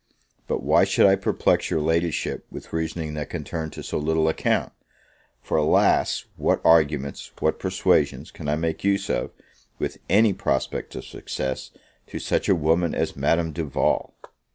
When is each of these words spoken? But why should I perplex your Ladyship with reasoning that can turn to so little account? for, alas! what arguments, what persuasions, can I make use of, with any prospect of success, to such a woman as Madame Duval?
But 0.47 0.63
why 0.63 0.83
should 0.83 1.05
I 1.05 1.15
perplex 1.15 1.69
your 1.69 1.79
Ladyship 1.79 2.47
with 2.49 2.73
reasoning 2.73 3.13
that 3.13 3.29
can 3.29 3.43
turn 3.43 3.69
to 3.69 3.83
so 3.83 3.99
little 3.99 4.27
account? 4.27 4.71
for, 5.43 5.57
alas! 5.57 6.25
what 6.37 6.59
arguments, 6.65 7.31
what 7.39 7.59
persuasions, 7.59 8.31
can 8.31 8.49
I 8.49 8.55
make 8.55 8.83
use 8.83 9.11
of, 9.11 9.29
with 9.77 9.99
any 10.09 10.33
prospect 10.33 10.95
of 10.95 11.05
success, 11.05 11.69
to 12.07 12.17
such 12.17 12.49
a 12.49 12.55
woman 12.55 12.95
as 12.95 13.15
Madame 13.15 13.51
Duval? 13.51 14.15